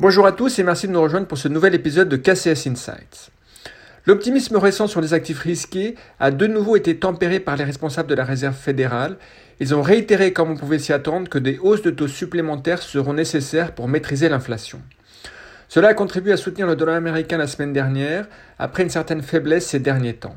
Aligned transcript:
Bonjour 0.00 0.26
à 0.26 0.30
tous 0.30 0.60
et 0.60 0.62
merci 0.62 0.86
de 0.86 0.92
nous 0.92 1.02
rejoindre 1.02 1.26
pour 1.26 1.38
ce 1.38 1.48
nouvel 1.48 1.74
épisode 1.74 2.08
de 2.08 2.16
KCS 2.16 2.68
Insights. 2.68 3.32
L'optimisme 4.06 4.56
récent 4.56 4.86
sur 4.86 5.00
les 5.00 5.12
actifs 5.12 5.40
risqués 5.40 5.96
a 6.20 6.30
de 6.30 6.46
nouveau 6.46 6.76
été 6.76 6.96
tempéré 6.98 7.40
par 7.40 7.56
les 7.56 7.64
responsables 7.64 8.08
de 8.08 8.14
la 8.14 8.22
Réserve 8.22 8.54
fédérale. 8.54 9.16
Ils 9.58 9.74
ont 9.74 9.82
réitéré, 9.82 10.32
comme 10.32 10.52
on 10.52 10.56
pouvait 10.56 10.78
s'y 10.78 10.92
attendre, 10.92 11.28
que 11.28 11.40
des 11.40 11.58
hausses 11.58 11.82
de 11.82 11.90
taux 11.90 12.06
supplémentaires 12.06 12.80
seront 12.80 13.12
nécessaires 13.12 13.74
pour 13.74 13.88
maîtriser 13.88 14.28
l'inflation. 14.28 14.80
Cela 15.66 15.88
a 15.88 15.94
contribué 15.94 16.30
à 16.30 16.36
soutenir 16.36 16.68
le 16.68 16.76
dollar 16.76 16.94
américain 16.94 17.36
la 17.36 17.48
semaine 17.48 17.72
dernière, 17.72 18.28
après 18.60 18.84
une 18.84 18.90
certaine 18.90 19.22
faiblesse 19.22 19.66
ces 19.66 19.80
derniers 19.80 20.14
temps. 20.14 20.36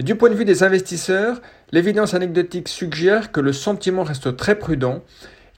Et 0.00 0.02
du 0.02 0.16
point 0.16 0.30
de 0.30 0.34
vue 0.34 0.44
des 0.44 0.64
investisseurs, 0.64 1.40
l'évidence 1.70 2.12
anecdotique 2.12 2.68
suggère 2.68 3.30
que 3.30 3.38
le 3.38 3.52
sentiment 3.52 4.02
reste 4.02 4.36
très 4.36 4.58
prudent 4.58 5.04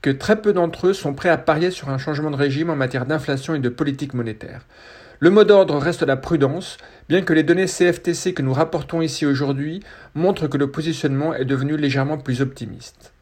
que 0.02 0.10
très 0.10 0.40
peu 0.40 0.52
d'entre 0.52 0.88
eux 0.88 0.92
sont 0.92 1.14
prêts 1.14 1.28
à 1.28 1.38
parier 1.38 1.70
sur 1.70 1.88
un 1.88 1.98
changement 1.98 2.30
de 2.30 2.36
régime 2.36 2.70
en 2.70 2.76
matière 2.76 3.06
d'inflation 3.06 3.54
et 3.54 3.58
de 3.60 3.68
politique 3.68 4.14
monétaire. 4.14 4.62
Le 5.18 5.30
mot 5.30 5.44
d'ordre 5.44 5.78
reste 5.78 6.02
la 6.02 6.16
prudence, 6.16 6.76
bien 7.08 7.22
que 7.22 7.32
les 7.32 7.42
données 7.42 7.66
CFTC 7.66 8.34
que 8.34 8.42
nous 8.42 8.52
rapportons 8.52 9.00
ici 9.00 9.24
aujourd'hui 9.24 9.80
montrent 10.14 10.46
que 10.46 10.58
le 10.58 10.70
positionnement 10.70 11.34
est 11.34 11.46
devenu 11.46 11.76
légèrement 11.76 12.18
plus 12.18 12.42
optimiste. 12.42 13.12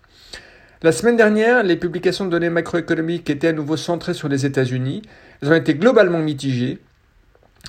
La 0.83 0.93
semaine 0.93 1.17
dernière, 1.17 1.63
les 1.63 1.77
publications 1.77 2.27
de 2.27 2.31
données 2.31 2.51
macroéconomiques 2.51 3.31
étaient 3.31 3.49
à 3.49 3.53
nouveau 3.53 3.77
centrées 3.77 4.13
sur 4.13 4.29
les 4.29 4.45
États-Unis. 4.45 5.03
Elles 5.41 5.49
ont 5.49 5.55
été 5.55 5.75
globalement 5.75 6.19
mitigées. 6.19 6.79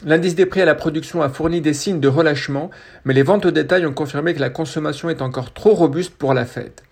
L'indice 0.04 0.35
des 0.35 0.46
prix 0.46 0.62
à 0.62 0.66
la 0.66 0.76
production 0.76 1.22
a 1.22 1.30
fourni 1.30 1.62
des 1.62 1.74
signes 1.74 2.02
de 2.02 2.10
relâchement, 2.10 2.72
mais 3.05 3.13
les 3.13 3.24
ventes 3.24 3.46
au 3.46 3.52
détail 3.52 3.85
ont 3.85 3.94
confirmé 3.94 4.34
que 4.34 4.41
la 4.41 4.49
consommation 4.49 5.10
est 5.10 5.22
encore 5.22 5.54
trop 5.54 5.74
robuste 5.74 6.16
pour 6.16 6.34
la 6.34 6.46
fête. 6.46 6.84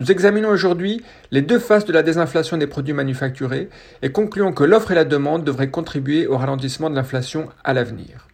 Nous 0.00 0.10
examinons 0.10 0.48
aujourd'hui 0.48 1.04
les 1.30 1.40
deux 1.40 1.60
faces 1.60 1.84
de 1.84 1.92
la 1.92 2.02
désinflation 2.02 2.56
des 2.56 2.66
produits 2.66 2.92
manufacturés 2.92 3.68
et 4.02 4.10
concluons 4.10 4.52
que 4.52 4.64
l'offre 4.64 4.90
et 4.90 4.96
la 4.96 5.04
demande 5.04 5.44
devraient 5.44 5.70
contribuer 5.70 6.26
au 6.26 6.36
ralentissement 6.36 6.90
de 6.90 6.96
l'inflation 6.96 7.48
à 7.62 7.74
l'avenir. 7.74 8.26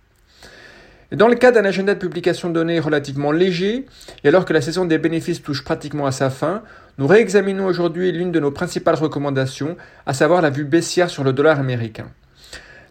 Dans 1.13 1.29
le 1.29 1.35
cas 1.35 1.51
d'un 1.51 1.67
agenda 1.67 1.93
de 1.93 1.99
publication 1.99 2.49
de 2.49 2.55
données 2.55 2.80
relativement 2.80 3.30
léger, 3.30 3.85
et 4.25 4.29
alors 4.29 4.47
que 4.47 4.55
la 4.55 4.63
saison 4.63 4.87
des 4.87 4.97
bénéfices 4.97 5.43
touche 5.43 5.63
pratiquement 5.63 6.07
à 6.07 6.13
sa 6.13 6.30
fin, 6.30 6.63
nous 6.97 7.07
réexaminons 7.07 7.67
aujourd'hui 7.67 8.11
l'une 8.11 8.33
de 8.33 8.41
nos 8.41 8.52
principales 8.52 8.95
recommandations, 8.95 9.77
à 10.07 10.15
savoir 10.15 10.41
la 10.41 10.51
vue 10.51 10.65
baissière 10.65 11.11
sur 11.11 11.24
le 11.24 11.35
dollar 11.35 11.61
américain. 11.61 12.07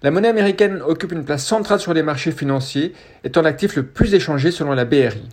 La 0.03 0.11
monnaie 0.11 0.27
américaine 0.27 0.81
occupe 0.85 1.11
une 1.11 1.25
place 1.25 1.45
centrale 1.45 1.79
sur 1.79 1.95
les 1.95 2.03
marchés 2.03 2.31
financiers, 2.31 2.93
étant 3.23 3.41
l'actif 3.41 3.75
le 3.75 3.83
plus 3.83 4.13
échangé 4.13 4.51
selon 4.51 4.73
la 4.73 4.85
BRI. 4.85 5.23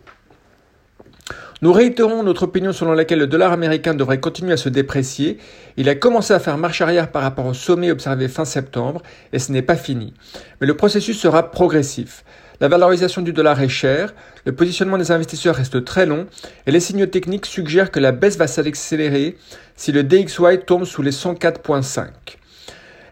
Nous 1.62 1.72
réitérons 1.72 2.22
notre 2.22 2.42
opinion 2.42 2.74
selon 2.74 2.92
laquelle 2.92 3.18
le 3.18 3.26
dollar 3.26 3.50
américain 3.50 3.94
devrait 3.94 4.20
continuer 4.20 4.52
à 4.52 4.58
se 4.58 4.68
déprécier. 4.68 5.38
Il 5.78 5.88
a 5.88 5.94
commencé 5.94 6.34
à 6.34 6.38
faire 6.38 6.58
marche 6.58 6.82
arrière 6.82 7.10
par 7.10 7.22
rapport 7.22 7.46
au 7.46 7.54
sommet 7.54 7.90
observé 7.90 8.28
fin 8.28 8.44
septembre 8.44 9.00
et 9.32 9.38
ce 9.38 9.52
n'est 9.52 9.62
pas 9.62 9.76
fini. 9.76 10.12
Mais 10.60 10.66
le 10.66 10.76
processus 10.76 11.18
sera 11.18 11.50
progressif. 11.50 12.24
La 12.60 12.68
valorisation 12.68 13.22
du 13.22 13.32
dollar 13.32 13.58
est 13.62 13.70
chère, 13.70 14.14
le 14.44 14.54
positionnement 14.54 14.98
des 14.98 15.12
investisseurs 15.12 15.54
reste 15.54 15.82
très 15.82 16.04
long 16.04 16.26
et 16.66 16.70
les 16.70 16.80
signaux 16.80 17.06
techniques 17.06 17.46
suggèrent 17.46 17.90
que 17.90 18.00
la 18.00 18.12
baisse 18.12 18.36
va 18.36 18.48
s'accélérer 18.48 19.38
si 19.76 19.92
le 19.92 20.04
DXY 20.04 20.60
tombe 20.66 20.84
sous 20.84 21.00
les 21.00 21.10
104.5. 21.10 22.06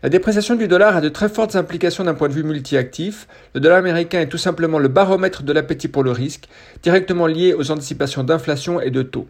La 0.04 0.10
dépréciation 0.10 0.54
du 0.54 0.68
dollar 0.68 0.98
a 0.98 1.00
de 1.00 1.08
très 1.08 1.30
fortes 1.30 1.56
implications 1.56 2.04
d'un 2.04 2.12
point 2.12 2.28
de 2.28 2.34
vue 2.34 2.44
multi-actif. 2.44 3.26
Le 3.54 3.60
dollar 3.60 3.78
américain 3.78 4.20
est 4.20 4.28
tout 4.28 4.36
simplement 4.36 4.78
le 4.78 4.88
baromètre 4.88 5.42
de 5.42 5.50
l'appétit 5.50 5.88
pour 5.88 6.02
le 6.02 6.10
risque, 6.10 6.46
directement 6.82 7.26
lié 7.26 7.54
aux 7.54 7.70
anticipations 7.70 8.22
d'inflation 8.22 8.82
et 8.82 8.90
de 8.90 9.00
taux. 9.00 9.26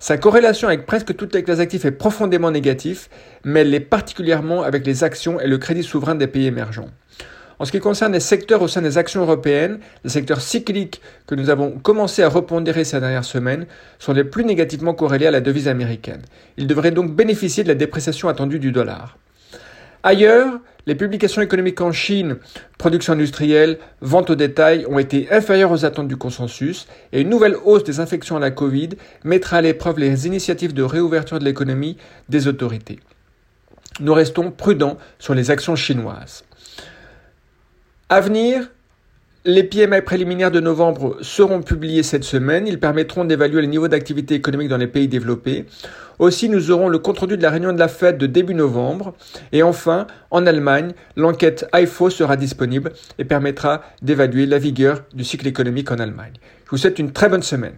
Sa 0.00 0.18
corrélation 0.18 0.66
avec 0.66 0.86
presque 0.86 1.14
toutes 1.14 1.36
les 1.36 1.44
classes 1.44 1.60
actives 1.60 1.86
est 1.86 1.92
profondément 1.92 2.50
négative, 2.50 3.06
mais 3.44 3.60
elle 3.60 3.70
l'est 3.70 3.78
particulièrement 3.78 4.64
avec 4.64 4.84
les 4.84 5.04
actions 5.04 5.38
et 5.38 5.46
le 5.46 5.56
crédit 5.56 5.84
souverain 5.84 6.16
des 6.16 6.26
pays 6.26 6.46
émergents. 6.46 6.88
En 7.60 7.64
ce 7.64 7.70
qui 7.70 7.78
concerne 7.78 8.12
les 8.12 8.18
secteurs 8.18 8.62
au 8.62 8.66
sein 8.66 8.82
des 8.82 8.98
actions 8.98 9.22
européennes, 9.22 9.78
les 10.02 10.10
secteurs 10.10 10.40
cycliques 10.40 11.00
que 11.28 11.36
nous 11.36 11.48
avons 11.48 11.70
commencé 11.70 12.24
à 12.24 12.28
repondérer 12.28 12.82
ces 12.82 12.98
dernières 12.98 13.24
semaines 13.24 13.66
sont 14.00 14.14
les 14.14 14.24
plus 14.24 14.44
négativement 14.44 14.94
corrélés 14.94 15.28
à 15.28 15.30
la 15.30 15.40
devise 15.40 15.68
américaine. 15.68 16.22
Ils 16.56 16.66
devraient 16.66 16.90
donc 16.90 17.14
bénéficier 17.14 17.62
de 17.62 17.68
la 17.68 17.76
dépréciation 17.76 18.28
attendue 18.28 18.58
du 18.58 18.72
dollar. 18.72 19.16
Ailleurs, 20.02 20.60
les 20.86 20.94
publications 20.94 21.42
économiques 21.42 21.80
en 21.80 21.92
Chine, 21.92 22.36
production 22.78 23.12
industrielle, 23.12 23.78
vente 24.00 24.30
au 24.30 24.34
détail 24.34 24.86
ont 24.88 24.98
été 24.98 25.30
inférieures 25.30 25.72
aux 25.72 25.84
attentes 25.84 26.08
du 26.08 26.16
consensus 26.16 26.86
et 27.12 27.20
une 27.20 27.28
nouvelle 27.28 27.56
hausse 27.64 27.84
des 27.84 28.00
infections 28.00 28.36
à 28.36 28.40
la 28.40 28.50
Covid 28.50 28.90
mettra 29.24 29.58
à 29.58 29.60
l'épreuve 29.60 29.98
les 29.98 30.26
initiatives 30.26 30.72
de 30.72 30.82
réouverture 30.82 31.38
de 31.38 31.44
l'économie 31.44 31.96
des 32.28 32.46
autorités. 32.46 33.00
Nous 34.00 34.14
restons 34.14 34.50
prudents 34.52 34.96
sur 35.18 35.34
les 35.34 35.50
actions 35.50 35.74
chinoises. 35.74 36.44
À 38.08 38.20
venir, 38.20 38.70
les 39.44 39.64
PMI 39.64 40.02
préliminaires 40.02 40.50
de 40.50 40.60
novembre 40.60 41.18
seront 41.22 41.62
publiés 41.62 42.02
cette 42.02 42.24
semaine. 42.24 42.66
Ils 42.66 42.80
permettront 42.80 43.24
d'évaluer 43.24 43.60
le 43.60 43.66
niveau 43.66 43.88
d'activité 43.88 44.34
économique 44.34 44.68
dans 44.68 44.76
les 44.76 44.86
pays 44.86 45.08
développés. 45.08 45.66
Aussi, 46.18 46.48
nous 46.48 46.70
aurons 46.70 46.88
le 46.88 46.98
compte-rendu 46.98 47.36
de 47.36 47.42
la 47.42 47.50
réunion 47.50 47.72
de 47.72 47.78
la 47.78 47.88
Fed 47.88 48.18
de 48.18 48.26
début 48.26 48.54
novembre. 48.54 49.14
Et 49.52 49.62
enfin, 49.62 50.06
en 50.30 50.46
Allemagne, 50.46 50.92
l'enquête 51.16 51.68
IFO 51.74 52.10
sera 52.10 52.36
disponible 52.36 52.92
et 53.18 53.24
permettra 53.24 53.82
d'évaluer 54.02 54.46
la 54.46 54.58
vigueur 54.58 55.02
du 55.14 55.24
cycle 55.24 55.46
économique 55.46 55.90
en 55.90 55.98
Allemagne. 55.98 56.34
Je 56.64 56.70
vous 56.70 56.76
souhaite 56.76 56.98
une 56.98 57.12
très 57.12 57.28
bonne 57.28 57.42
semaine. 57.42 57.76